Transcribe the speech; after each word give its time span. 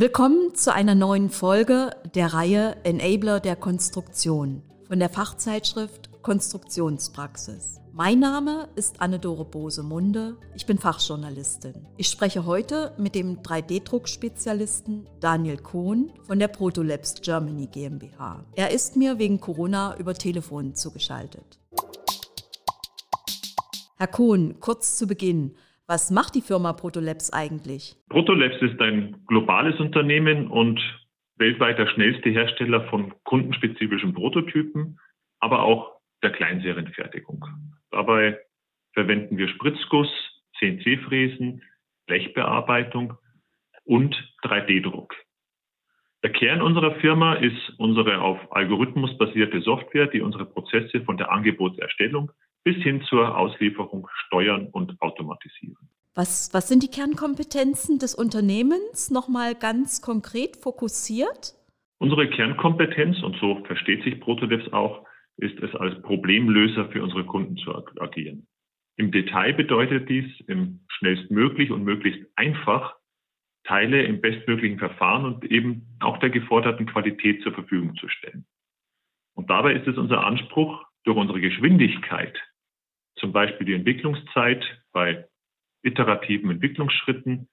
Willkommen 0.00 0.54
zu 0.54 0.72
einer 0.72 0.94
neuen 0.94 1.28
Folge 1.28 1.90
der 2.14 2.32
Reihe 2.32 2.76
Enabler 2.84 3.40
der 3.40 3.56
Konstruktion 3.56 4.62
von 4.86 5.00
der 5.00 5.08
Fachzeitschrift 5.08 6.22
Konstruktionspraxis. 6.22 7.80
Mein 7.92 8.20
Name 8.20 8.68
ist 8.76 9.00
Anne-Dore 9.00 9.44
Bose-Munde. 9.44 10.36
Ich 10.54 10.66
bin 10.66 10.78
Fachjournalistin. 10.78 11.84
Ich 11.96 12.06
spreche 12.06 12.46
heute 12.46 12.94
mit 12.96 13.16
dem 13.16 13.42
3D-Druckspezialisten 13.42 15.08
Daniel 15.18 15.56
Kohn 15.56 16.12
von 16.22 16.38
der 16.38 16.46
Protolabs 16.46 17.20
Germany 17.20 17.66
GmbH. 17.66 18.44
Er 18.54 18.70
ist 18.70 18.94
mir 18.94 19.18
wegen 19.18 19.40
Corona 19.40 19.96
über 19.98 20.14
Telefon 20.14 20.76
zugeschaltet. 20.76 21.58
Herr 23.96 24.06
Kohn, 24.06 24.60
kurz 24.60 24.96
zu 24.96 25.08
Beginn. 25.08 25.56
Was 25.90 26.10
macht 26.10 26.34
die 26.34 26.42
Firma 26.42 26.74
Protolabs 26.74 27.32
eigentlich? 27.32 27.96
Protolabs 28.10 28.60
ist 28.60 28.78
ein 28.78 29.24
globales 29.26 29.80
Unternehmen 29.80 30.48
und 30.48 30.78
weltweit 31.38 31.78
der 31.78 31.86
schnellste 31.86 32.28
Hersteller 32.28 32.86
von 32.90 33.14
kundenspezifischen 33.24 34.12
Prototypen, 34.12 34.98
aber 35.40 35.62
auch 35.62 35.98
der 36.22 36.32
Kleinserienfertigung. 36.32 37.42
Dabei 37.90 38.38
verwenden 38.92 39.38
wir 39.38 39.48
Spritzguss, 39.48 40.10
CNC-Fräsen, 40.58 41.62
Blechbearbeitung 42.06 43.14
und 43.84 44.14
3D-Druck. 44.44 45.14
Der 46.22 46.32
Kern 46.32 46.60
unserer 46.60 46.96
Firma 46.96 47.34
ist 47.36 47.72
unsere 47.78 48.20
auf 48.20 48.38
Algorithmus 48.50 49.16
basierte 49.16 49.62
Software, 49.62 50.08
die 50.08 50.20
unsere 50.20 50.44
Prozesse 50.44 51.00
von 51.04 51.16
der 51.16 51.32
Angebotserstellung 51.32 52.30
bis 52.64 52.76
hin 52.82 53.02
zur 53.02 53.38
Auslieferung 53.38 54.08
steuern 54.26 54.68
und 54.72 55.00
automatisieren. 55.00 55.77
Was, 56.18 56.52
was 56.52 56.66
sind 56.66 56.82
die 56.82 56.90
Kernkompetenzen 56.90 58.00
des 58.00 58.16
Unternehmens 58.16 59.12
nochmal 59.12 59.54
ganz 59.54 60.02
konkret 60.02 60.56
fokussiert? 60.56 61.54
Unsere 62.00 62.28
Kernkompetenz, 62.28 63.22
und 63.22 63.36
so 63.36 63.62
versteht 63.66 64.02
sich 64.02 64.18
Protodevs 64.18 64.72
auch, 64.72 65.06
ist 65.36 65.56
es 65.60 65.72
als 65.76 66.02
Problemlöser 66.02 66.88
für 66.88 67.04
unsere 67.04 67.24
Kunden 67.24 67.56
zu 67.58 67.72
agieren. 68.00 68.48
Im 68.96 69.12
Detail 69.12 69.52
bedeutet 69.52 70.08
dies, 70.08 70.26
im 70.48 70.80
schnellstmöglich 70.88 71.70
und 71.70 71.84
möglichst 71.84 72.26
einfach 72.34 72.96
Teile 73.62 74.02
im 74.02 74.20
bestmöglichen 74.20 74.80
Verfahren 74.80 75.24
und 75.24 75.44
eben 75.44 75.86
auch 76.00 76.18
der 76.18 76.30
geforderten 76.30 76.86
Qualität 76.86 77.44
zur 77.44 77.52
Verfügung 77.52 77.94
zu 77.94 78.08
stellen. 78.08 78.44
Und 79.36 79.50
dabei 79.50 79.74
ist 79.74 79.86
es 79.86 79.96
unser 79.96 80.26
Anspruch, 80.26 80.84
durch 81.04 81.16
unsere 81.16 81.40
Geschwindigkeit 81.40 82.36
zum 83.20 83.32
Beispiel 83.32 83.66
die 83.68 83.74
Entwicklungszeit 83.74 84.64
bei 84.90 85.27
iterativen 85.82 86.50
Entwicklungsschritten 86.50 87.48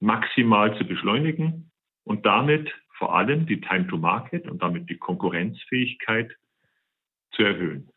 maximal 0.00 0.76
zu 0.78 0.84
beschleunigen 0.84 1.70
und 2.04 2.26
damit 2.26 2.72
vor 2.98 3.14
allem 3.14 3.46
die 3.46 3.60
Time 3.60 3.86
to 3.88 3.98
Market 3.98 4.48
und 4.48 4.62
damit 4.62 4.88
die 4.88 4.98
Konkurrenzfähigkeit 4.98 6.30
zu 7.32 7.42
erhöhen. 7.42 7.90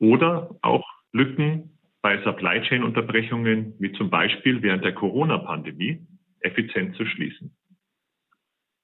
Oder 0.00 0.56
auch 0.62 0.86
Lücken 1.12 1.78
bei 2.02 2.22
Supply 2.22 2.62
Chain 2.62 2.82
Unterbrechungen, 2.82 3.74
wie 3.78 3.92
zum 3.92 4.10
Beispiel 4.10 4.62
während 4.62 4.84
der 4.84 4.94
Corona-Pandemie, 4.94 6.06
effizient 6.40 6.96
zu 6.96 7.04
schließen. 7.06 7.56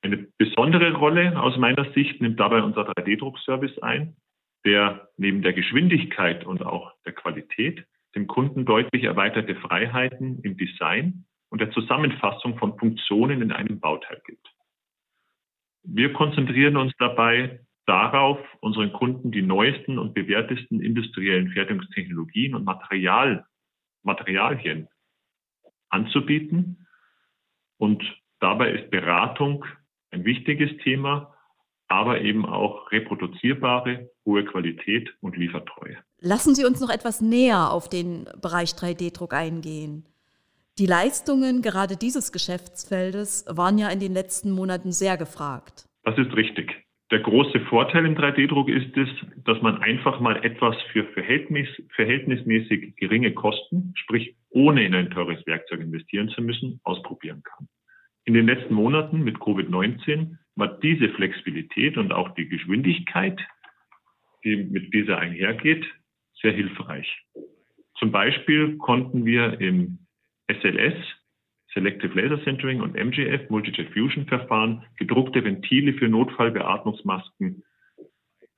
Eine 0.02 0.28
besondere 0.36 0.92
Rolle 0.92 1.40
aus 1.40 1.56
meiner 1.56 1.90
Sicht 1.92 2.20
nimmt 2.20 2.38
dabei 2.38 2.62
unser 2.62 2.82
3D-Druckservice 2.82 3.78
ein, 3.80 4.16
der 4.64 5.08
neben 5.16 5.42
der 5.42 5.52
Geschwindigkeit 5.52 6.44
und 6.44 6.62
auch 6.62 6.92
der 7.06 7.12
Qualität 7.12 7.86
dem 8.14 8.26
Kunden 8.26 8.64
deutlich 8.64 9.04
erweiterte 9.04 9.54
Freiheiten 9.56 10.40
im 10.42 10.56
Design 10.56 11.24
und 11.50 11.60
der 11.60 11.70
Zusammenfassung 11.70 12.58
von 12.58 12.78
Funktionen 12.78 13.42
in 13.42 13.52
einem 13.52 13.80
Bauteil 13.80 14.20
gibt. 14.26 14.48
Wir 15.82 16.12
konzentrieren 16.12 16.76
uns 16.76 16.92
dabei 16.98 17.60
darauf, 17.86 18.38
unseren 18.60 18.92
Kunden 18.92 19.30
die 19.30 19.42
neuesten 19.42 19.98
und 19.98 20.14
bewährtesten 20.14 20.80
industriellen 20.80 21.50
Fertigungstechnologien 21.50 22.54
und 22.54 22.64
Material, 22.64 23.44
Materialien 24.02 24.88
anzubieten. 25.90 26.86
Und 27.76 28.02
dabei 28.40 28.72
ist 28.72 28.90
Beratung 28.90 29.64
ein 30.10 30.24
wichtiges 30.24 30.76
Thema, 30.78 31.34
aber 31.88 32.20
eben 32.20 32.46
auch 32.46 32.90
reproduzierbare, 32.90 34.10
hohe 34.24 34.44
Qualität 34.44 35.14
und 35.20 35.36
Liefertreue. 35.36 35.98
Lassen 36.26 36.54
Sie 36.54 36.64
uns 36.64 36.80
noch 36.80 36.88
etwas 36.88 37.20
näher 37.20 37.70
auf 37.70 37.90
den 37.90 38.24
Bereich 38.40 38.70
3D-Druck 38.70 39.34
eingehen. 39.34 40.06
Die 40.78 40.86
Leistungen 40.86 41.60
gerade 41.60 41.98
dieses 41.98 42.32
Geschäftsfeldes 42.32 43.44
waren 43.46 43.76
ja 43.76 43.90
in 43.90 44.00
den 44.00 44.14
letzten 44.14 44.50
Monaten 44.50 44.90
sehr 44.90 45.18
gefragt. 45.18 45.84
Das 46.02 46.16
ist 46.16 46.34
richtig. 46.34 46.82
Der 47.10 47.20
große 47.20 47.60
Vorteil 47.68 48.06
im 48.06 48.16
3D-Druck 48.16 48.70
ist 48.70 48.96
es, 48.96 49.08
dass 49.44 49.60
man 49.60 49.82
einfach 49.82 50.18
mal 50.18 50.42
etwas 50.42 50.74
für 50.92 51.04
verhältnis, 51.12 51.68
verhältnismäßig 51.94 52.96
geringe 52.96 53.34
Kosten, 53.34 53.92
sprich 53.94 54.34
ohne 54.48 54.82
in 54.82 54.94
ein 54.94 55.10
teures 55.10 55.46
Werkzeug 55.46 55.80
investieren 55.80 56.30
zu 56.30 56.40
müssen, 56.40 56.80
ausprobieren 56.84 57.42
kann. 57.42 57.68
In 58.24 58.32
den 58.32 58.46
letzten 58.46 58.72
Monaten 58.72 59.22
mit 59.22 59.36
Covid-19 59.36 60.38
war 60.56 60.68
diese 60.80 61.10
Flexibilität 61.10 61.98
und 61.98 62.14
auch 62.14 62.30
die 62.30 62.48
Geschwindigkeit, 62.48 63.38
die 64.42 64.56
mit 64.56 64.94
dieser 64.94 65.18
einhergeht, 65.18 65.84
sehr 66.44 66.52
hilfreich. 66.52 67.08
Zum 67.98 68.12
Beispiel 68.12 68.76
konnten 68.76 69.24
wir 69.24 69.60
im 69.60 69.98
SLS, 70.48 70.94
Selective 71.72 72.20
Laser 72.20 72.42
Centering 72.44 72.82
und 72.82 72.94
MGF, 72.94 73.48
Multijet 73.50 73.92
Fusion 73.92 74.26
Verfahren, 74.26 74.84
gedruckte 74.96 75.42
Ventile 75.42 75.94
für 75.94 76.08
Notfallbeatmungsmasken 76.08 77.64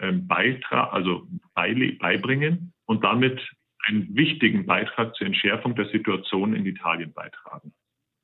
ähm, 0.00 0.28
also 0.28 1.26
beibringen 1.54 2.74
und 2.86 3.04
damit 3.04 3.40
einen 3.86 4.14
wichtigen 4.16 4.66
Beitrag 4.66 5.14
zur 5.14 5.28
Entschärfung 5.28 5.76
der 5.76 5.86
Situation 5.86 6.54
in 6.54 6.66
Italien 6.66 7.12
beitragen. 7.12 7.72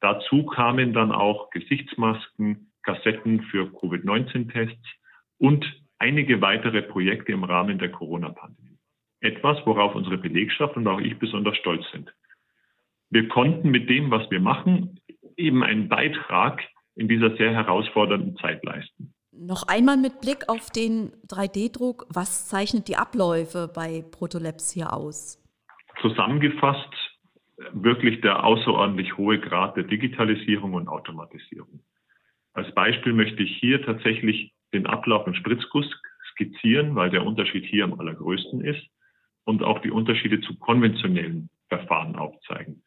Dazu 0.01 0.45
kamen 0.45 0.93
dann 0.93 1.13
auch 1.13 1.51
Gesichtsmasken, 1.51 2.73
Kassetten 2.83 3.43
für 3.45 3.71
Covid-19-Tests 3.71 4.87
und 5.39 5.65
einige 5.99 6.41
weitere 6.41 6.83
Projekte 6.83 7.31
im 7.31 7.45
Rahmen 7.45 7.79
der 7.79 7.93
Corona-Pandemie. 7.93 8.62
Etwas, 9.23 9.59
worauf 9.65 9.95
unsere 9.95 10.19
Belegschaft 10.19 10.77
und 10.77 10.87
auch 10.89 11.01
ich 11.01 11.17
besonders 11.19 11.57
stolz 11.57 11.85
sind. 11.93 12.13
Wir 13.11 13.29
konnten 13.29 13.71
mit 13.71 13.89
dem, 13.89 14.11
was 14.11 14.29
wir 14.31 14.41
machen, 14.41 14.99
eben 15.37 15.63
einen 15.63 15.89
Beitrag 15.89 16.61
in 16.97 17.09
dieser 17.09 17.37
sehr 17.37 17.53
herausfordernden 17.53 18.37
Zeit 18.37 18.65
leisten. 18.65 19.15
Noch 19.31 19.69
einmal 19.69 19.97
mit 19.97 20.21
Blick 20.21 20.49
auf 20.49 20.71
den 20.71 21.13
3D-Druck, 21.29 22.07
was 22.09 22.49
zeichnet 22.49 22.89
die 22.89 22.97
Abläufe 22.97 23.71
bei 23.73 24.05
Protolabs 24.11 24.73
hier 24.73 24.93
aus? 24.93 25.39
Zusammengefasst 26.01 26.93
wirklich 27.73 28.21
der 28.23 28.45
außerordentlich 28.45 29.17
hohe 29.17 29.39
Grad 29.39 29.77
der 29.77 29.85
Digitalisierung 29.85 30.75
und 30.75 30.89
Automatisierung. 30.89 31.81
Als 32.55 32.75
Beispiel 32.75 33.13
möchte 33.13 33.43
ich 33.43 33.57
hier 33.59 33.83
tatsächlich 33.83 34.53
den 34.75 34.87
Ablauf 34.87 35.27
im 35.27 35.35
Spritzguss 35.35 35.87
skizzieren, 36.33 36.95
weil 36.97 37.11
der 37.11 37.25
Unterschied 37.25 37.65
hier 37.67 37.85
am 37.85 37.99
allergrößten 37.99 38.63
ist 38.63 38.83
und 39.45 39.63
auch 39.63 39.81
die 39.81 39.91
Unterschiede 39.91 40.41
zu 40.41 40.59
konventionellen 40.59 41.51
Verfahren 41.69 42.17
aufzeigen. 42.17 42.83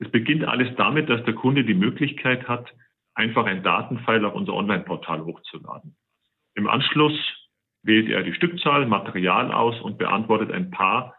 Es 0.00 0.10
beginnt 0.10 0.44
alles 0.44 0.74
damit, 0.76 1.08
dass 1.08 1.24
der 1.24 1.34
Kunde 1.34 1.64
die 1.64 1.74
Möglichkeit 1.74 2.48
hat, 2.48 2.72
einfach 3.14 3.46
ein 3.46 3.62
Datenfile 3.62 4.26
auf 4.26 4.34
unser 4.34 4.54
Online-Portal 4.54 5.24
hochzuladen. 5.24 5.96
Im 6.54 6.68
Anschluss 6.68 7.14
wählt 7.82 8.08
er 8.08 8.22
die 8.22 8.34
Stückzahl, 8.34 8.86
Material 8.86 9.52
aus 9.52 9.80
und 9.80 9.98
beantwortet 9.98 10.50
ein 10.50 10.70
paar 10.70 11.14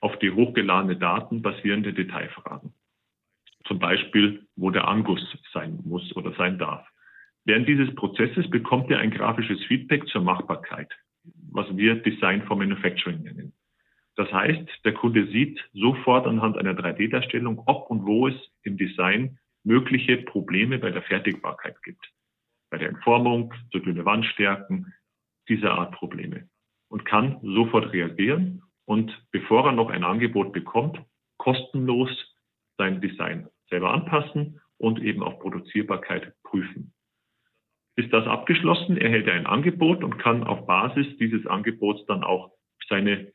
auf 0.00 0.18
die 0.18 0.30
hochgeladene 0.30 0.96
Daten 0.96 1.42
basierende 1.42 1.92
Detailfragen. 1.92 2.74
Zum 3.66 3.78
Beispiel, 3.78 4.46
wo 4.56 4.70
der 4.70 4.88
Anguss 4.88 5.22
sein 5.52 5.80
muss 5.84 6.14
oder 6.16 6.32
sein 6.34 6.58
darf. 6.58 6.86
Während 7.44 7.68
dieses 7.68 7.94
Prozesses 7.94 8.48
bekommt 8.50 8.90
er 8.90 8.98
ein 8.98 9.10
grafisches 9.10 9.62
Feedback 9.66 10.06
zur 10.08 10.22
Machbarkeit, 10.22 10.92
was 11.52 11.66
wir 11.76 11.96
Design 11.96 12.42
for 12.42 12.56
Manufacturing 12.56 13.22
nennen. 13.22 13.52
Das 14.16 14.32
heißt, 14.32 14.84
der 14.84 14.94
Kunde 14.94 15.26
sieht 15.26 15.60
sofort 15.74 16.26
anhand 16.26 16.56
einer 16.56 16.72
3D-Darstellung, 16.72 17.62
ob 17.66 17.90
und 17.90 18.06
wo 18.06 18.28
es 18.28 18.34
im 18.62 18.76
Design 18.76 19.38
mögliche 19.62 20.18
Probleme 20.18 20.78
bei 20.78 20.90
der 20.90 21.02
Fertigbarkeit 21.02 21.82
gibt. 21.82 22.10
Bei 22.70 22.78
der 22.78 22.88
Entformung, 22.88 23.52
zu 23.70 23.78
dünne 23.78 24.04
Wandstärken, 24.04 24.92
diese 25.48 25.70
Art 25.70 25.92
Probleme. 25.92 26.48
Und 26.88 27.04
kann 27.04 27.38
sofort 27.42 27.92
reagieren 27.92 28.62
und 28.86 29.12
bevor 29.32 29.66
er 29.66 29.72
noch 29.72 29.90
ein 29.90 30.04
Angebot 30.04 30.52
bekommt, 30.52 30.98
kostenlos 31.36 32.10
sein 32.78 33.00
Design 33.00 33.48
selber 33.68 33.92
anpassen 33.92 34.60
und 34.78 35.00
eben 35.00 35.22
auf 35.22 35.38
Produzierbarkeit 35.40 36.34
prüfen. 36.44 36.92
Ist 37.96 38.12
das 38.12 38.26
abgeschlossen, 38.26 38.96
erhält 38.96 39.26
er 39.26 39.34
ein 39.34 39.46
Angebot 39.46 40.04
und 40.04 40.18
kann 40.18 40.44
auf 40.44 40.66
Basis 40.66 41.06
dieses 41.18 41.46
Angebots 41.46 42.04
dann 42.06 42.22
auch 42.22 42.52
seine 42.88 43.32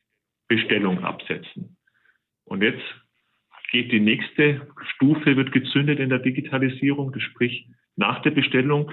Bestellung 0.51 1.01
absetzen. 1.05 1.77
Und 2.43 2.61
jetzt 2.61 2.83
geht 3.71 3.89
die 3.93 4.01
nächste 4.01 4.67
Stufe, 4.95 5.37
wird 5.37 5.53
gezündet 5.53 5.97
in 5.99 6.09
der 6.09 6.19
Digitalisierung. 6.19 7.17
Sprich, 7.19 7.69
nach 7.95 8.21
der 8.21 8.31
Bestellung 8.31 8.91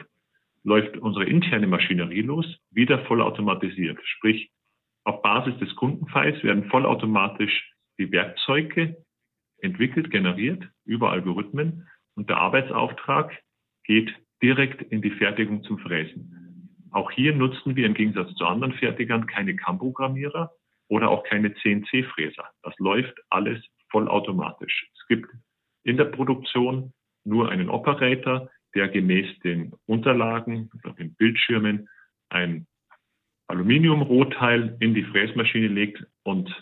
läuft 0.62 0.96
unsere 0.98 1.24
interne 1.24 1.66
Maschinerie 1.66 2.22
los, 2.22 2.46
wieder 2.70 3.04
vollautomatisiert. 3.06 3.98
Sprich, 4.04 4.52
auf 5.02 5.20
Basis 5.22 5.58
des 5.58 5.74
Kundenfiles 5.74 6.44
werden 6.44 6.70
vollautomatisch 6.70 7.72
die 7.98 8.12
Werkzeuge 8.12 8.96
entwickelt, 9.60 10.12
generiert 10.12 10.62
über 10.84 11.10
Algorithmen 11.10 11.88
und 12.14 12.30
der 12.30 12.36
Arbeitsauftrag 12.36 13.36
geht 13.82 14.14
direkt 14.44 14.80
in 14.92 15.02
die 15.02 15.10
Fertigung 15.10 15.64
zum 15.64 15.80
Fräsen. 15.80 16.78
Auch 16.92 17.10
hier 17.10 17.34
nutzen 17.34 17.74
wir 17.74 17.84
im 17.84 17.94
Gegensatz 17.94 18.32
zu 18.36 18.46
anderen 18.46 18.74
Fertigern 18.74 19.26
keine 19.26 19.56
CAM-Programmierer 19.56 20.52
oder 20.88 21.10
auch 21.10 21.24
keine 21.24 21.54
CNC-Fräser. 21.54 22.48
Das 22.62 22.74
läuft 22.78 23.18
alles 23.30 23.62
vollautomatisch. 23.90 24.88
Es 24.94 25.06
gibt 25.06 25.30
in 25.84 25.96
der 25.96 26.06
Produktion 26.06 26.92
nur 27.24 27.50
einen 27.50 27.68
Operator, 27.68 28.50
der 28.74 28.88
gemäß 28.88 29.38
den 29.40 29.72
Unterlagen, 29.86 30.70
den 30.98 31.14
Bildschirmen, 31.14 31.88
ein 32.30 32.66
Aluminiumrohteil 33.48 34.76
in 34.80 34.94
die 34.94 35.04
Fräsmaschine 35.04 35.68
legt 35.68 36.04
und 36.22 36.54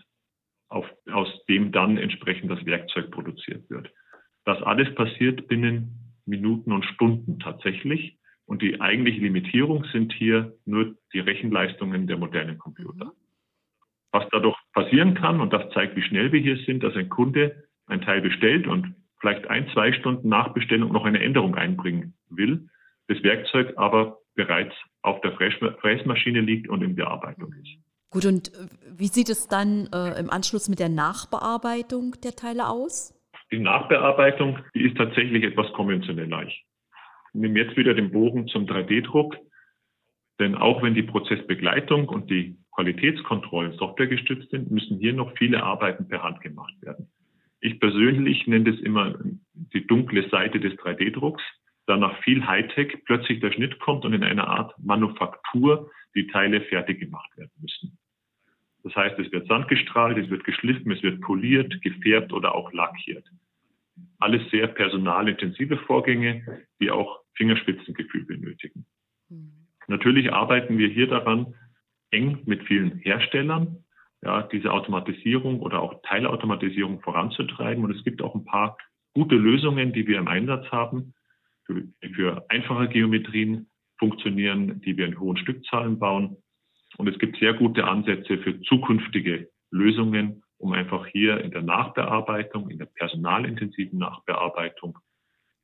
auf, 0.69 0.87
aus 1.11 1.29
dem 1.47 1.73
dann 1.73 1.97
entsprechend 1.97 2.51
das 2.51 2.65
Werkzeug 2.65 3.11
produziert 3.11 3.69
wird. 3.71 3.91
Das 4.45 4.63
alles 4.63 4.95
passiert 4.95 5.49
binnen 5.49 6.15
Minuten 6.25 6.73
und 6.73 6.85
Stunden 6.85 7.39
tatsächlich. 7.39 8.19
Und 8.47 8.63
die 8.63 8.81
eigentliche 8.81 9.21
Limitierung 9.21 9.85
sind 9.93 10.13
hier 10.13 10.57
nur 10.65 10.95
die 11.13 11.19
Rechenleistungen 11.19 12.07
der 12.07 12.17
modernen 12.17 12.59
Computer. 12.59 13.13
Was 14.17 14.27
dadurch 14.33 14.57
passieren 14.73 15.13
kann, 15.13 15.43
und 15.43 15.53
das 15.53 15.71
zeigt, 15.75 15.95
wie 15.95 16.03
schnell 16.03 16.33
wir 16.33 16.41
hier 16.41 16.57
sind, 16.65 16.83
dass 16.83 16.97
ein 16.97 17.11
Kunde 17.11 17.65
ein 17.87 18.01
Teil 18.01 18.23
bestellt 18.23 18.67
und 18.67 18.95
vielleicht 19.21 19.47
ein, 19.49 19.69
zwei 19.75 19.93
Stunden 19.93 20.31
nach 20.31 20.55
Bestellung 20.55 20.91
noch 20.91 21.05
eine 21.05 21.23
Änderung 21.23 21.55
einbringen 21.55 22.15
will, 22.31 22.67
das 23.09 23.23
Werkzeug 23.23 23.75
aber 23.77 24.17
bereits 24.35 24.75
auf 25.03 25.21
der 25.21 25.33
Fräsmaschine 25.33 26.41
liegt 26.41 26.67
und 26.71 26.83
in 26.83 26.95
Bearbeitung 26.95 27.53
ist. 27.61 27.77
Gut, 28.09 28.25
und 28.25 28.55
äh, 28.55 28.69
wie 28.97 29.09
sieht 29.09 29.29
es 29.29 29.49
dann 29.49 29.91
äh, 29.93 30.19
im 30.19 30.31
Anschluss 30.31 30.71
mit 30.71 30.79
der 30.79 30.89
Nachbearbeitung 30.89 32.15
der 32.25 32.33
Teile 32.33 32.71
aus? 32.71 33.13
Die 33.53 33.59
Nachbearbeitung, 33.59 34.61
die 34.75 34.89
ist 34.89 34.97
tatsächlich 34.97 35.43
etwas 35.45 35.71
konventioneller. 35.75 36.45
Ich 36.45 36.65
nehme 37.35 37.59
jetzt 37.59 37.77
wieder 37.77 37.93
den 37.93 38.11
Bogen 38.11 38.49
zum 38.49 38.65
3D-Druck, 38.65 39.37
denn 40.41 40.55
auch 40.55 40.83
wenn 40.83 40.95
die 40.95 41.03
Prozessbegleitung 41.03 42.09
und 42.09 42.31
die 42.31 42.57
Qualitätskontrollen 42.77 43.73
softwaregestützt 43.79 44.51
sind, 44.51 44.71
müssen 44.71 44.99
hier 44.99 45.15
noch 45.15 45.35
viele 45.39 45.63
Arbeiten 45.63 46.07
per 46.09 46.23
Hand 46.23 46.43
gemacht 46.43 46.75
werden. 46.83 47.09
Ich 47.61 47.81
persönlich 47.81 48.47
nenne 48.47 48.71
das 48.71 48.81
immer 48.81 49.19
die 49.55 49.87
dunkle 49.87 50.29
Seite 50.29 50.61
des 50.61 50.75
3D-Drucks, 50.75 51.43
da 51.87 51.97
nach 51.97 52.19
viel 52.23 52.47
Hightech 52.47 52.99
plötzlich 53.07 53.41
der 53.41 53.51
Schnitt 53.53 53.79
kommt 53.81 54.05
und 54.05 54.13
in 54.13 54.23
einer 54.23 54.47
Art 54.47 54.75
Manufaktur 54.79 55.91
die 56.15 56.27
Teile 56.27 56.61
fertig 56.61 57.01
gemacht 57.01 57.35
werden 57.39 57.53
müssen. 57.61 57.99
Das 58.83 58.95
heißt, 58.95 59.19
es 59.19 59.33
wird 59.33 59.49
sandgestrahlt, 59.49 60.19
es 60.19 60.29
wird 60.29 60.45
geschliffen, 60.45 60.93
es 60.93 61.03
wird 61.03 61.23
poliert, 61.23 61.81
gefärbt 61.81 62.33
oder 62.33 62.55
auch 62.55 62.73
lackiert. 62.73 63.25
Alles 64.19 64.49
sehr 64.51 64.67
personalintensive 64.67 65.79
Vorgänge, 65.79 66.67
die 66.79 66.91
auch 66.91 67.21
Fingerspitzengefühl 67.35 68.27
benötigen. 68.27 68.85
Mhm. 69.31 69.53
Natürlich 69.89 70.33
arbeiten 70.33 70.77
wir 70.77 70.89
hier 70.89 71.07
daran, 71.07 71.55
eng 72.11 72.43
mit 72.47 72.63
vielen 72.65 72.99
Herstellern, 72.99 73.85
ja, 74.23 74.43
diese 74.43 74.73
Automatisierung 74.73 75.61
oder 75.61 75.81
auch 75.81 76.01
Teilautomatisierung 76.03 77.01
voranzutreiben. 77.01 77.85
Und 77.85 77.95
es 77.95 78.05
gibt 78.05 78.23
auch 78.23 78.35
ein 78.35 78.45
paar 78.45 78.77
gute 79.15 79.37
Lösungen, 79.37 79.93
die 79.93 80.07
wir 80.07 80.19
im 80.19 80.29
Einsatz 80.29 80.67
haben, 80.71 81.15
für, 81.65 81.83
für 82.15 82.45
einfache 82.49 82.89
Geometrien 82.89 83.69
funktionieren, 83.99 84.81
die 84.83 84.97
wir 84.97 85.07
in 85.07 85.19
hohen 85.19 85.37
Stückzahlen 85.37 85.99
bauen. 85.99 86.37
Und 86.99 87.09
es 87.09 87.19
gibt 87.19 87.39
sehr 87.39 87.55
gute 87.55 87.85
Ansätze 87.85 88.39
für 88.39 88.61
zukünftige 88.63 89.49
Lösungen, 89.71 90.43
um 90.59 90.73
einfach 90.73 91.07
hier 91.07 91.41
in 91.43 91.51
der 91.51 91.63
Nachbearbeitung, 91.63 92.71
in 92.71 92.79
der 92.79 92.87
personalintensiven 92.87 93.99
Nachbearbeitung 93.99 94.99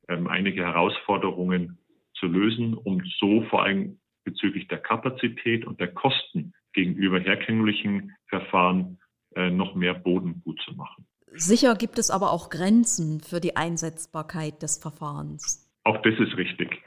ähm, 0.07 0.27
einige 0.27 0.63
Herausforderungen 0.63 1.79
zu 2.15 2.27
lösen, 2.27 2.75
um 2.75 3.01
so 3.19 3.41
vor 3.43 3.63
allem 3.63 3.99
bezüglich 4.23 4.67
der 4.67 4.79
Kapazität 4.79 5.65
und 5.65 5.79
der 5.79 5.93
Kosten 5.93 6.53
gegenüber 6.73 7.19
herkömmlichen 7.19 8.15
Verfahren 8.27 8.99
äh, 9.35 9.49
noch 9.49 9.75
mehr 9.75 9.93
Boden 9.93 10.41
gut 10.43 10.61
zu 10.61 10.73
machen. 10.73 11.05
Sicher 11.35 11.75
gibt 11.75 11.97
es 11.97 12.11
aber 12.11 12.31
auch 12.31 12.49
Grenzen 12.49 13.19
für 13.19 13.39
die 13.39 13.55
Einsetzbarkeit 13.55 14.61
des 14.61 14.77
Verfahrens. 14.77 15.71
Auch 15.83 16.01
das 16.03 16.13
ist 16.19 16.37
richtig. 16.37 16.81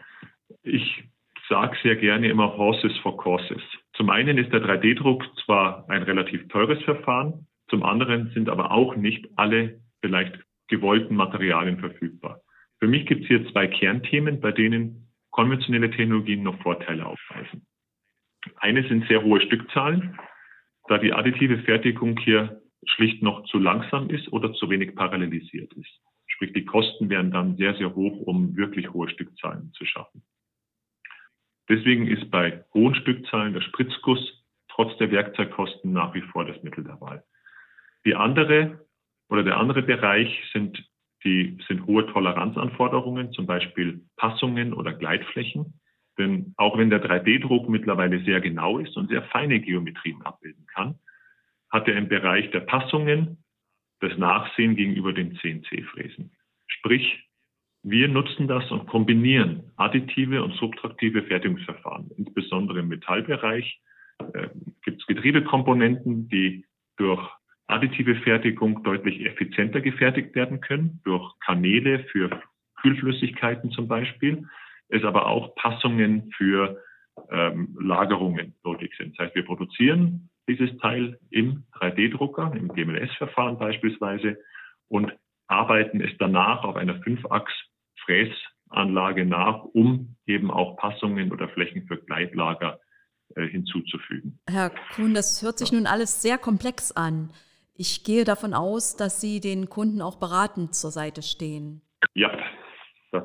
Ich 0.62 1.04
sage 1.48 1.76
sehr 1.82 1.96
gerne 1.96 2.28
immer 2.28 2.56
Horses 2.56 2.96
for 3.02 3.16
Courses. 3.16 3.62
Zum 3.94 4.10
einen 4.10 4.38
ist 4.38 4.52
der 4.52 4.62
3D-Druck 4.62 5.24
zwar 5.44 5.88
ein 5.88 6.02
relativ 6.02 6.46
teures 6.48 6.82
Verfahren, 6.84 7.46
zum 7.68 7.82
anderen 7.82 8.30
sind 8.34 8.48
aber 8.48 8.70
auch 8.70 8.94
nicht 8.96 9.26
alle 9.36 9.80
vielleicht 10.00 10.38
gewollten 10.68 11.16
Materialien 11.16 11.78
verfügbar. 11.78 12.40
Für 12.78 12.86
mich 12.86 13.06
gibt 13.06 13.22
es 13.22 13.28
hier 13.28 13.50
zwei 13.52 13.66
Kernthemen, 13.66 14.40
bei 14.40 14.52
denen 14.52 15.05
konventionelle 15.36 15.90
Technologien 15.90 16.42
noch 16.42 16.58
Vorteile 16.62 17.04
aufweisen. 17.04 17.66
Eine 18.56 18.88
sind 18.88 19.06
sehr 19.06 19.22
hohe 19.22 19.40
Stückzahlen, 19.42 20.18
da 20.88 20.96
die 20.96 21.12
additive 21.12 21.58
Fertigung 21.58 22.18
hier 22.18 22.62
schlicht 22.86 23.22
noch 23.22 23.44
zu 23.44 23.58
langsam 23.58 24.08
ist 24.08 24.32
oder 24.32 24.54
zu 24.54 24.70
wenig 24.70 24.94
parallelisiert 24.94 25.72
ist. 25.74 26.00
Sprich, 26.26 26.54
die 26.54 26.64
Kosten 26.64 27.10
wären 27.10 27.30
dann 27.30 27.56
sehr, 27.56 27.74
sehr 27.74 27.94
hoch, 27.94 28.18
um 28.26 28.56
wirklich 28.56 28.90
hohe 28.92 29.10
Stückzahlen 29.10 29.72
zu 29.72 29.84
schaffen. 29.84 30.22
Deswegen 31.68 32.06
ist 32.06 32.30
bei 32.30 32.64
hohen 32.72 32.94
Stückzahlen 32.94 33.52
der 33.52 33.60
Spritzguss 33.60 34.42
trotz 34.68 34.96
der 34.98 35.10
Werkzeugkosten 35.10 35.92
nach 35.92 36.14
wie 36.14 36.22
vor 36.22 36.46
das 36.46 36.62
Mittel 36.62 36.84
der 36.84 37.00
Wahl. 37.00 37.24
Die 38.06 38.14
andere 38.14 38.86
oder 39.28 39.42
der 39.42 39.58
andere 39.58 39.82
Bereich 39.82 40.30
sind 40.52 40.82
die 41.26 41.58
sind 41.66 41.86
hohe 41.86 42.06
Toleranzanforderungen, 42.06 43.32
zum 43.32 43.46
Beispiel 43.46 44.00
Passungen 44.16 44.72
oder 44.72 44.92
Gleitflächen. 44.92 45.80
Denn 46.18 46.54
auch 46.56 46.78
wenn 46.78 46.88
der 46.88 47.04
3D-Druck 47.04 47.68
mittlerweile 47.68 48.24
sehr 48.24 48.40
genau 48.40 48.78
ist 48.78 48.96
und 48.96 49.10
sehr 49.10 49.24
feine 49.24 49.60
Geometrien 49.60 50.22
abbilden 50.22 50.66
kann, 50.66 50.98
hat 51.70 51.88
er 51.88 51.96
im 51.96 52.08
Bereich 52.08 52.50
der 52.52 52.60
Passungen 52.60 53.44
das 54.00 54.16
Nachsehen 54.16 54.76
gegenüber 54.76 55.12
den 55.12 55.36
CNC-Fräsen. 55.36 56.30
Sprich, 56.68 57.28
wir 57.82 58.08
nutzen 58.08 58.46
das 58.46 58.70
und 58.70 58.86
kombinieren 58.86 59.72
additive 59.76 60.42
und 60.42 60.54
subtraktive 60.54 61.24
Fertigungsverfahren. 61.24 62.10
Insbesondere 62.16 62.80
im 62.80 62.88
Metallbereich 62.88 63.80
äh, 64.32 64.48
gibt 64.84 65.00
es 65.00 65.06
Getriebekomponenten, 65.06 66.28
die 66.28 66.64
durch 66.96 67.28
additive 67.68 68.14
Fertigung 68.16 68.82
deutlich 68.82 69.24
effizienter 69.24 69.80
gefertigt 69.80 70.34
werden 70.34 70.60
können, 70.60 71.00
durch 71.04 71.32
Kanäle 71.40 72.04
für 72.10 72.30
Kühlflüssigkeiten 72.80 73.70
zum 73.70 73.88
Beispiel, 73.88 74.46
es 74.88 75.02
aber 75.04 75.26
auch 75.26 75.54
Passungen 75.56 76.30
für 76.36 76.80
ähm, 77.30 77.76
Lagerungen 77.80 78.54
nötig 78.64 78.94
sind. 78.96 79.18
Das 79.18 79.26
heißt, 79.26 79.34
wir 79.34 79.44
produzieren 79.44 80.28
dieses 80.48 80.76
Teil 80.78 81.18
im 81.30 81.64
3D-Drucker, 81.80 82.52
im 82.54 82.68
GMLS-Verfahren 82.68 83.58
beispielsweise 83.58 84.38
und 84.88 85.12
arbeiten 85.48 86.00
es 86.00 86.10
danach 86.18 86.62
auf 86.62 86.76
einer 86.76 87.00
5-Achs 87.02 87.52
Fräsanlage 88.04 89.24
nach, 89.24 89.64
um 89.64 90.16
eben 90.26 90.50
auch 90.50 90.76
Passungen 90.76 91.32
oder 91.32 91.48
Flächen 91.48 91.86
für 91.86 91.96
Gleitlager 91.96 92.78
äh, 93.34 93.46
hinzuzufügen. 93.46 94.38
Herr 94.48 94.70
Kuhn, 94.94 95.14
das 95.14 95.42
hört 95.42 95.58
sich 95.58 95.72
nun 95.72 95.86
alles 95.86 96.22
sehr 96.22 96.38
komplex 96.38 96.92
an. 96.92 97.30
Ich 97.78 98.04
gehe 98.04 98.24
davon 98.24 98.54
aus, 98.54 98.96
dass 98.96 99.20
Sie 99.20 99.40
den 99.40 99.68
Kunden 99.68 100.00
auch 100.00 100.18
beratend 100.18 100.74
zur 100.74 100.90
Seite 100.90 101.22
stehen. 101.22 101.82
Ja, 102.14 102.30
das, 103.12 103.24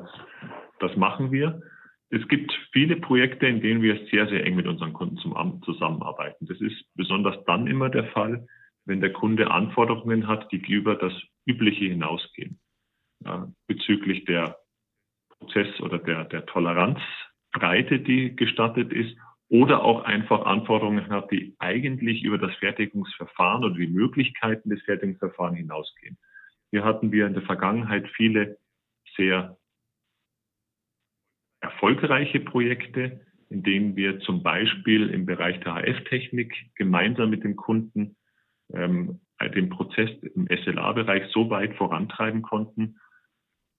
das 0.78 0.96
machen 0.96 1.32
wir. 1.32 1.62
Es 2.10 2.26
gibt 2.28 2.52
viele 2.72 2.96
Projekte, 2.96 3.46
in 3.46 3.62
denen 3.62 3.80
wir 3.80 4.06
sehr, 4.10 4.28
sehr 4.28 4.44
eng 4.44 4.56
mit 4.56 4.66
unseren 4.66 4.92
Kunden 4.92 5.16
zusammenarbeiten. 5.62 6.46
Das 6.46 6.60
ist 6.60 6.84
besonders 6.94 7.42
dann 7.46 7.66
immer 7.66 7.88
der 7.88 8.04
Fall, 8.08 8.46
wenn 8.84 9.00
der 9.00 9.14
Kunde 9.14 9.50
Anforderungen 9.50 10.28
hat, 10.28 10.52
die 10.52 10.58
über 10.58 10.96
das 10.96 11.14
Übliche 11.46 11.86
hinausgehen. 11.86 12.60
Ja, 13.24 13.50
bezüglich 13.66 14.26
der 14.26 14.58
Prozess 15.30 15.80
oder 15.80 15.98
der, 15.98 16.24
der 16.24 16.44
Toleranzbreite, 16.44 18.00
die 18.00 18.36
gestattet 18.36 18.92
ist, 18.92 19.16
oder 19.52 19.84
auch 19.84 20.04
einfach 20.04 20.46
Anforderungen 20.46 21.10
hat, 21.10 21.30
die 21.30 21.54
eigentlich 21.58 22.22
über 22.22 22.38
das 22.38 22.54
Fertigungsverfahren 22.54 23.62
oder 23.64 23.74
die 23.74 23.86
Möglichkeiten 23.86 24.70
des 24.70 24.80
Fertigungsverfahrens 24.84 25.58
hinausgehen. 25.58 26.16
Hier 26.70 26.84
hatten 26.84 27.12
wir 27.12 27.26
in 27.26 27.34
der 27.34 27.42
Vergangenheit 27.42 28.08
viele 28.16 28.56
sehr 29.14 29.58
erfolgreiche 31.60 32.40
Projekte, 32.40 33.20
in 33.50 33.62
denen 33.62 33.94
wir 33.94 34.20
zum 34.20 34.42
Beispiel 34.42 35.10
im 35.10 35.26
Bereich 35.26 35.60
der 35.60 35.74
HF-Technik 35.74 36.54
gemeinsam 36.74 37.28
mit 37.28 37.44
dem 37.44 37.54
Kunden 37.54 38.16
ähm, 38.72 39.20
den 39.54 39.68
Prozess 39.68 40.08
im 40.34 40.48
SLA-Bereich 40.48 41.30
so 41.30 41.50
weit 41.50 41.74
vorantreiben 41.74 42.40
konnten, 42.40 42.96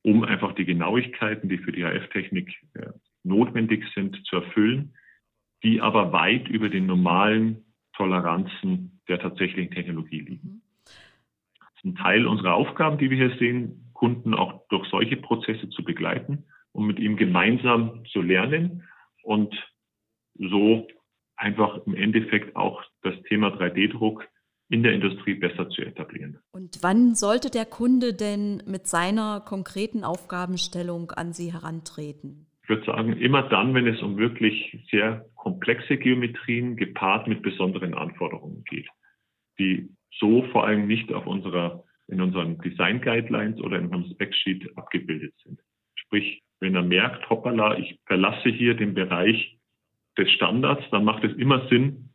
um 0.03 0.23
einfach 0.23 0.53
die 0.53 0.65
Genauigkeiten, 0.65 1.49
die 1.49 1.57
für 1.57 1.71
die 1.71 1.83
HF-Technik 1.83 2.53
äh, 2.75 2.91
notwendig 3.23 3.83
sind, 3.95 4.23
zu 4.27 4.35
erfüllen, 4.35 4.93
die 5.63 5.81
aber 5.81 6.11
weit 6.11 6.47
über 6.47 6.69
den 6.69 6.85
normalen 6.85 7.65
Toleranzen 7.95 9.01
der 9.07 9.19
tatsächlichen 9.19 9.73
Technologie 9.73 10.19
liegen. 10.19 10.61
Das 10.85 11.69
ist 11.75 11.85
ein 11.85 11.95
Teil 11.95 12.27
unserer 12.27 12.55
Aufgaben, 12.55 12.97
die 12.97 13.09
wir 13.09 13.17
hier 13.17 13.37
sehen, 13.37 13.91
Kunden 13.93 14.33
auch 14.33 14.67
durch 14.67 14.87
solche 14.89 15.17
Prozesse 15.17 15.69
zu 15.69 15.83
begleiten 15.83 16.45
und 16.71 16.87
mit 16.87 16.99
ihm 16.99 17.15
gemeinsam 17.15 18.03
zu 18.11 18.21
lernen 18.21 18.83
und 19.23 19.55
so 20.35 20.87
einfach 21.35 21.85
im 21.85 21.95
Endeffekt 21.95 22.55
auch 22.55 22.83
das 23.01 23.13
Thema 23.29 23.49
3D-Druck 23.49 24.27
in 24.69 24.83
der 24.83 24.93
Industrie 24.93 25.35
besser 25.35 25.69
zu 25.69 25.83
etablieren. 25.83 26.39
Und 26.51 26.79
wann 26.81 27.15
sollte 27.15 27.49
der 27.49 27.65
Kunde 27.65 28.13
denn 28.13 28.63
mit 28.65 28.87
seiner 28.87 29.39
konkreten 29.41 30.03
Aufgabenstellung 30.03 31.11
an 31.11 31.33
Sie 31.33 31.53
herantreten? 31.53 32.47
Ich 32.63 32.69
würde 32.69 32.85
sagen, 32.85 33.13
immer 33.17 33.43
dann, 33.43 33.73
wenn 33.73 33.87
es 33.87 34.01
um 34.01 34.17
wirklich 34.17 34.77
sehr 34.89 35.25
komplexe 35.35 35.97
Geometrien 35.97 36.77
gepaart 36.77 37.27
mit 37.27 37.41
besonderen 37.41 37.93
Anforderungen 37.93 38.63
geht, 38.63 38.87
die 39.59 39.89
so 40.17 40.43
vor 40.51 40.65
allem 40.65 40.87
nicht 40.87 41.11
auf 41.11 41.27
unserer, 41.27 41.83
in 42.07 42.21
unseren 42.21 42.57
Design 42.59 43.01
Guidelines 43.01 43.59
oder 43.59 43.77
in 43.77 43.87
unserem 43.87 44.13
Spec 44.13 44.33
Sheet 44.33 44.77
abgebildet 44.77 45.33
sind. 45.43 45.59
Sprich, 45.95 46.41
wenn 46.61 46.75
er 46.75 46.83
merkt, 46.83 47.29
hoppala, 47.29 47.77
ich 47.77 47.99
verlasse 48.05 48.47
hier 48.47 48.75
den 48.75 48.93
Bereich 48.93 49.57
des 50.17 50.31
Standards, 50.31 50.83
dann 50.91 51.03
macht 51.03 51.25
es 51.25 51.35
immer 51.35 51.67
Sinn, 51.67 52.11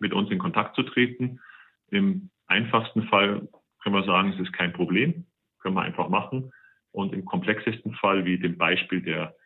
mit 0.00 0.12
uns 0.12 0.30
in 0.30 0.38
Kontakt 0.38 0.74
zu 0.74 0.82
treten. 0.82 1.38
Im 1.90 2.30
einfachsten 2.48 3.04
Fall 3.04 3.48
können 3.82 3.94
wir 3.94 4.04
sagen, 4.04 4.32
es 4.32 4.40
ist 4.40 4.52
kein 4.52 4.72
Problem, 4.72 5.26
können 5.60 5.76
wir 5.76 5.82
einfach 5.82 6.08
machen. 6.08 6.52
Und 6.90 7.12
im 7.12 7.24
komplexesten 7.24 7.94
Fall, 7.94 8.24
wie 8.24 8.38
dem 8.38 8.58
Beispiel 8.58 9.00
der 9.00 9.36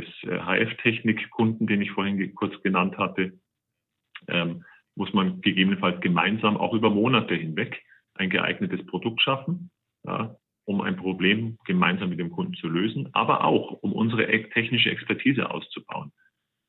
des 0.00 0.06
HF-Technik-Kunden, 0.22 1.66
den 1.66 1.82
ich 1.82 1.90
vorhin 1.90 2.34
kurz 2.34 2.60
genannt 2.62 2.98
hatte, 2.98 3.38
ähm, 4.28 4.64
muss 4.94 5.12
man 5.12 5.40
gegebenenfalls 5.40 6.00
gemeinsam 6.00 6.56
auch 6.56 6.74
über 6.74 6.90
Monate 6.90 7.34
hinweg 7.34 7.82
ein 8.14 8.30
geeignetes 8.30 8.84
Produkt 8.86 9.22
schaffen, 9.22 9.70
ja, 10.04 10.36
um 10.64 10.80
ein 10.80 10.96
Problem 10.96 11.56
gemeinsam 11.64 12.10
mit 12.10 12.18
dem 12.18 12.30
Kunden 12.30 12.54
zu 12.54 12.68
lösen, 12.68 13.08
aber 13.12 13.44
auch 13.44 13.72
um 13.80 13.92
unsere 13.92 14.26
technische 14.50 14.90
Expertise 14.90 15.50
auszubauen. 15.50 16.12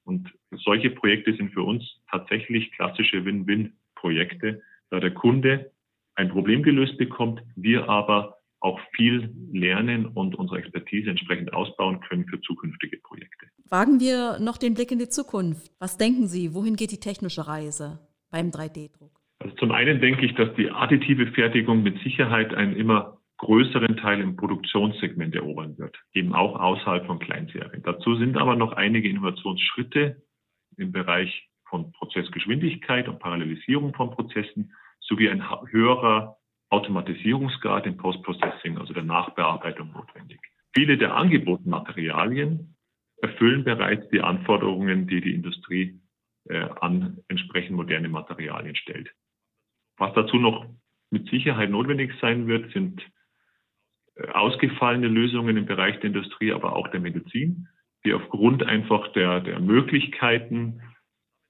Und 0.05 0.31
solche 0.51 0.89
Projekte 0.89 1.35
sind 1.35 1.53
für 1.53 1.63
uns 1.63 1.83
tatsächlich 2.09 2.71
klassische 2.71 3.25
Win-Win-Projekte, 3.25 4.61
da 4.89 4.99
der 4.99 5.13
Kunde 5.13 5.71
ein 6.15 6.29
Problem 6.29 6.63
gelöst 6.63 6.97
bekommt, 6.97 7.41
wir 7.55 7.89
aber 7.89 8.38
auch 8.61 8.79
viel 8.95 9.33
lernen 9.51 10.05
und 10.05 10.35
unsere 10.35 10.59
Expertise 10.59 11.09
entsprechend 11.09 11.53
ausbauen 11.53 12.01
können 12.01 12.25
für 12.25 12.41
zukünftige 12.41 12.97
Projekte. 12.97 13.47
Wagen 13.69 13.99
wir 13.99 14.39
noch 14.39 14.57
den 14.57 14.73
Blick 14.73 14.91
in 14.91 14.99
die 14.99 15.09
Zukunft. 15.09 15.71
Was 15.79 15.97
denken 15.97 16.27
Sie, 16.27 16.53
wohin 16.53 16.75
geht 16.75 16.91
die 16.91 16.99
technische 16.99 17.47
Reise 17.47 17.99
beim 18.31 18.49
3D-Druck? 18.49 19.11
Also 19.39 19.55
zum 19.55 19.71
einen 19.71 20.01
denke 20.01 20.25
ich, 20.25 20.35
dass 20.35 20.53
die 20.55 20.69
additive 20.69 21.27
Fertigung 21.27 21.83
mit 21.83 22.01
Sicherheit 22.03 22.53
einen 22.53 22.75
immer 22.75 23.19
größeren 23.37 23.95
Teil 23.97 24.19
im 24.19 24.35
Produktionssegment 24.35 25.33
erobern 25.33 25.77
wird, 25.77 25.97
eben 26.13 26.33
auch 26.33 26.59
außerhalb 26.59 27.05
von 27.05 27.19
Kleinserien. 27.19 27.81
Dazu 27.83 28.15
sind 28.15 28.37
aber 28.37 28.57
noch 28.57 28.73
einige 28.73 29.07
Innovationsschritte 29.07 30.21
im 30.75 30.91
Bereich 30.91 31.49
von 31.69 31.91
Prozessgeschwindigkeit 31.93 33.07
und 33.07 33.19
Parallelisierung 33.19 33.93
von 33.93 34.11
Prozessen 34.11 34.73
sowie 34.99 35.29
ein 35.29 35.43
höherer 35.71 36.38
Automatisierungsgrad 36.69 37.85
im 37.85 37.97
Post-Processing, 37.97 38.77
also 38.77 38.93
der 38.93 39.03
Nachbearbeitung 39.03 39.91
notwendig. 39.91 40.39
Viele 40.75 40.97
der 40.97 41.15
angebotenen 41.15 41.71
Materialien 41.71 42.75
erfüllen 43.21 43.63
bereits 43.63 44.07
die 44.09 44.21
Anforderungen, 44.21 45.07
die 45.07 45.21
die 45.21 45.33
Industrie 45.33 45.99
äh, 46.47 46.67
an 46.79 47.19
entsprechend 47.27 47.75
moderne 47.75 48.07
Materialien 48.07 48.75
stellt. 48.75 49.11
Was 49.97 50.13
dazu 50.13 50.37
noch 50.37 50.65
mit 51.09 51.27
Sicherheit 51.29 51.69
notwendig 51.69 52.13
sein 52.21 52.47
wird, 52.47 52.71
sind 52.71 53.01
äh, 54.15 54.27
ausgefallene 54.29 55.07
Lösungen 55.07 55.57
im 55.57 55.65
Bereich 55.65 55.95
der 55.99 56.05
Industrie, 56.05 56.53
aber 56.53 56.75
auch 56.75 56.87
der 56.89 56.99
Medizin, 56.99 57.67
die 58.05 58.13
aufgrund 58.13 58.63
einfach 58.63 59.11
der, 59.13 59.41
der 59.41 59.59
Möglichkeiten 59.59 60.81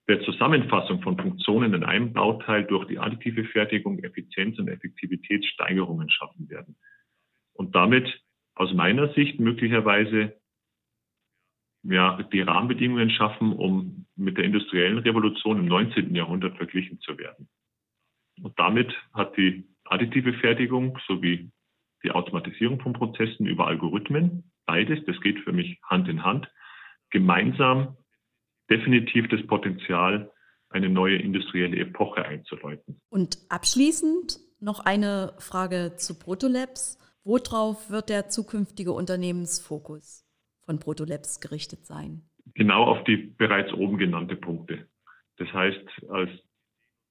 der 0.10 0.22
Zusammenfassung 0.22 1.02
von 1.02 1.18
Funktionen 1.18 1.74
in 1.74 1.84
einem 1.84 2.14
Bauteil 2.14 2.66
durch 2.66 2.88
die 2.88 2.98
additive 2.98 3.46
Fertigung 3.46 4.00
Effizienz 4.00 4.58
und 4.58 4.68
Effektivitätssteigerungen 4.68 6.10
schaffen 6.10 6.50
werden. 6.50 6.76
Und 7.54 7.76
damit 7.76 8.22
aus 8.56 8.74
meiner 8.74 9.14
Sicht 9.14 9.40
möglicherweise 9.40 10.36
ja, 11.84 12.22
die 12.34 12.42
Rahmenbedingungen 12.42 13.12
schaffen, 13.12 13.54
um 13.54 14.06
mit 14.16 14.38
der 14.38 14.46
industriellen 14.46 14.98
Revolution 14.98 15.60
im 15.60 15.66
19. 15.66 16.14
Jahrhundert 16.14 16.58
verglichen 16.58 17.00
zu 17.00 17.18
werden. 17.18 17.48
Und 18.42 18.58
damit 18.60 18.94
hat 19.14 19.38
die 19.38 19.64
additive 19.86 20.34
Fertigung 20.34 20.98
sowie 21.08 21.52
die 22.04 22.12
Automatisierung 22.12 22.80
von 22.82 22.94
Prozessen 22.94 23.46
über 23.46 23.68
Algorithmen, 23.68 24.52
beides, 24.66 25.04
das 25.06 25.20
geht 25.22 25.40
für 25.40 25.54
mich 25.54 25.80
Hand 25.84 26.08
in 26.08 26.24
Hand, 26.24 26.50
gemeinsam 27.12 27.98
definitiv 28.70 29.28
das 29.30 29.46
Potenzial, 29.48 30.32
eine 30.70 30.90
neue 30.90 31.18
industrielle 31.18 31.78
Epoche 31.78 32.26
einzuläuten. 32.26 33.02
Und 33.10 33.38
abschließend 33.50 34.40
noch 34.60 34.80
eine 34.82 35.34
Frage 35.40 35.96
zu 35.96 36.20
Protolabs. 36.20 36.98
Worauf 37.24 37.90
wird 37.90 38.10
der 38.10 38.30
zukünftige 38.30 38.92
Unternehmensfokus 38.92 40.26
von 40.66 40.80
Protolabs 40.80 41.40
gerichtet 41.40 41.86
sein? 41.86 42.24
Genau 42.56 42.84
auf 42.86 43.04
die 43.04 43.18
bereits 43.18 43.74
oben 43.74 43.98
genannte 43.98 44.36
Punkte. 44.36 44.88
Das 45.38 45.52
heißt, 45.54 46.10
als, 46.10 46.30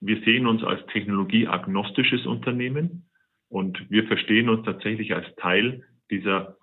wir 0.00 0.22
sehen 0.24 0.46
uns 0.46 0.62
als 0.62 0.84
technologieagnostisches 0.92 2.26
Unternehmen 2.26 3.08
und 3.48 3.90
wir 3.90 4.06
verstehen 4.06 4.48
uns 4.48 4.64
tatsächlich 4.64 5.14
als 5.14 5.26
Teil 5.36 5.84
dieser 6.10 6.56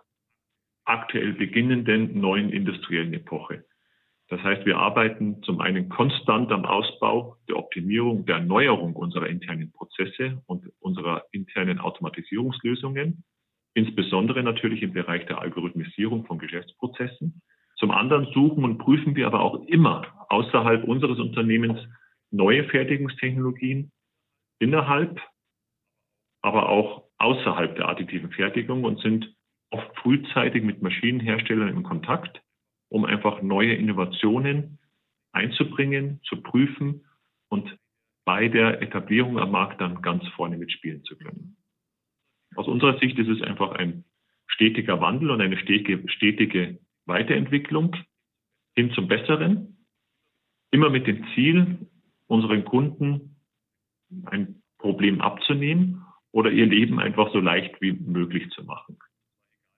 aktuell 0.83 1.33
beginnenden 1.33 2.19
neuen 2.19 2.51
industriellen 2.51 3.13
Epoche. 3.13 3.65
Das 4.27 4.41
heißt, 4.41 4.65
wir 4.65 4.77
arbeiten 4.77 5.43
zum 5.43 5.61
einen 5.61 5.89
konstant 5.89 6.51
am 6.51 6.65
Ausbau, 6.65 7.37
der 7.47 7.57
Optimierung, 7.57 8.25
der 8.25 8.37
Erneuerung 8.37 8.95
unserer 8.95 9.27
internen 9.27 9.71
Prozesse 9.71 10.41
und 10.47 10.71
unserer 10.79 11.25
internen 11.31 11.79
Automatisierungslösungen, 11.79 13.23
insbesondere 13.75 14.41
natürlich 14.41 14.81
im 14.81 14.93
Bereich 14.93 15.27
der 15.27 15.41
Algorithmisierung 15.41 16.25
von 16.25 16.39
Geschäftsprozessen. 16.39 17.41
Zum 17.77 17.91
anderen 17.91 18.25
suchen 18.33 18.63
und 18.63 18.79
prüfen 18.79 19.15
wir 19.15 19.27
aber 19.27 19.41
auch 19.41 19.67
immer 19.67 20.07
außerhalb 20.29 20.85
unseres 20.85 21.19
Unternehmens 21.19 21.79
neue 22.31 22.63
Fertigungstechnologien 22.63 23.91
innerhalb, 24.59 25.21
aber 26.41 26.69
auch 26.69 27.03
außerhalb 27.17 27.75
der 27.75 27.89
additiven 27.89 28.31
Fertigung 28.31 28.85
und 28.85 29.01
sind 29.01 29.35
oft 29.69 29.95
frühzeitig 29.97 30.63
mit 30.63 30.81
Maschinenherstellern 30.81 31.69
in 31.69 31.83
Kontakt 31.83 32.41
um 32.89 33.05
einfach 33.05 33.41
neue 33.41 33.73
Innovationen 33.73 34.79
einzubringen, 35.31 36.21
zu 36.23 36.41
prüfen 36.41 37.05
und 37.49 37.77
bei 38.25 38.47
der 38.47 38.81
Etablierung 38.81 39.37
am 39.39 39.51
Markt 39.51 39.81
dann 39.81 40.01
ganz 40.01 40.27
vorne 40.29 40.57
mitspielen 40.57 41.03
zu 41.03 41.17
können. 41.17 41.57
Aus 42.55 42.67
unserer 42.67 42.97
Sicht 42.99 43.19
ist 43.19 43.27
es 43.27 43.41
einfach 43.41 43.73
ein 43.73 44.05
stetiger 44.47 45.01
Wandel 45.01 45.31
und 45.31 45.41
eine 45.41 45.57
stetige 45.57 46.79
Weiterentwicklung 47.05 47.95
hin 48.75 48.91
zum 48.91 49.07
Besseren, 49.07 49.85
immer 50.71 50.89
mit 50.89 51.07
dem 51.07 51.25
Ziel, 51.33 51.87
unseren 52.27 52.65
Kunden 52.65 53.37
ein 54.25 54.61
Problem 54.77 55.21
abzunehmen 55.21 56.03
oder 56.31 56.51
ihr 56.51 56.65
Leben 56.65 56.99
einfach 56.99 57.31
so 57.31 57.39
leicht 57.39 57.79
wie 57.81 57.93
möglich 57.93 58.49
zu 58.51 58.63
machen. 58.63 58.97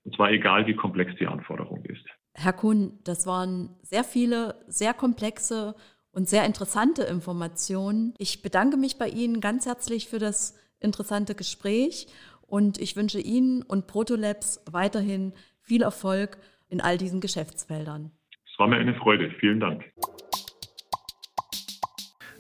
Und 0.04 0.16
zwar 0.16 0.32
egal, 0.32 0.68
wie 0.68 0.76
komplex 0.76 1.16
die 1.18 1.28
Anforderung 1.28 1.84
ist. 1.86 2.06
Herr 2.40 2.54
Kuhn, 2.54 3.00
das 3.04 3.26
waren 3.26 3.76
sehr 3.82 4.04
viele, 4.04 4.64
sehr 4.68 4.94
komplexe 4.94 5.74
und 6.12 6.30
sehr 6.30 6.46
interessante 6.46 7.02
Informationen. 7.02 8.14
Ich 8.20 8.44
bedanke 8.44 8.78
mich 8.78 9.00
bei 9.00 9.10
Ihnen 9.10 9.42
ganz 9.42 9.66
herzlich 9.66 10.08
für 10.08 10.20
das 10.20 10.56
interessante 10.80 11.34
Gespräch 11.34 12.08
und 12.46 12.80
ich 12.80 12.96
wünsche 12.96 13.20
Ihnen 13.20 13.64
und 13.64 13.88
Protolabs 13.88 14.62
weiterhin 14.72 15.34
viel 15.62 15.82
Erfolg 15.82 16.38
in 16.70 16.80
all 16.80 17.00
diesen 17.00 17.22
Geschäftsfeldern. 17.22 18.12
Es 18.46 18.60
war 18.60 18.68
mir 18.68 18.78
eine 18.78 18.94
Freude. 18.94 19.32
Vielen 19.40 19.60
Dank. 19.60 19.84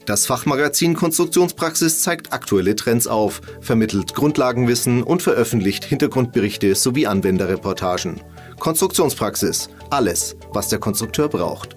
Das 0.05 0.27
Fachmagazin 0.27 0.93
Konstruktionspraxis 0.93 2.03
zeigt 2.03 2.31
aktuelle 2.33 2.75
Trends 2.75 3.07
auf, 3.07 3.41
vermittelt 3.61 4.13
Grundlagenwissen 4.13 5.01
und 5.01 5.23
veröffentlicht 5.23 5.83
Hintergrundberichte 5.83 6.75
sowie 6.75 7.07
Anwenderreportagen. 7.07 8.21
Konstruktionspraxis. 8.59 9.69
Alles, 9.89 10.35
was 10.51 10.69
der 10.69 10.79
Konstrukteur 10.79 11.29
braucht. 11.29 11.76